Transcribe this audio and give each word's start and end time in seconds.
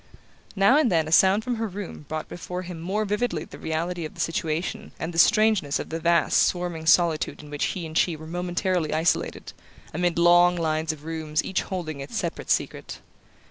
Now 0.55 0.77
and 0.77 0.91
then 0.91 1.07
a 1.07 1.11
sound 1.11 1.43
from 1.43 1.57
her 1.57 1.67
room 1.67 2.07
brought 2.09 2.27
before 2.27 2.63
him 2.63 2.81
more 2.81 3.05
vividly 3.05 3.43
the 3.45 3.59
reality 3.59 4.03
of 4.03 4.15
the 4.15 4.19
situation 4.19 4.93
and 4.99 5.13
the 5.13 5.19
strangeness 5.19 5.77
of 5.77 5.89
the 5.89 5.99
vast 5.99 6.41
swarming 6.41 6.87
solitude 6.87 7.43
in 7.43 7.51
which 7.51 7.65
he 7.65 7.85
and 7.85 7.95
she 7.95 8.15
were 8.15 8.25
momentarily 8.25 8.95
isolated, 8.95 9.53
amid 9.93 10.17
long 10.17 10.55
lines 10.55 10.91
of 10.91 11.05
rooms 11.05 11.43
each 11.43 11.61
holding 11.61 11.99
its 11.99 12.17
separate 12.17 12.49
secret. 12.49 12.99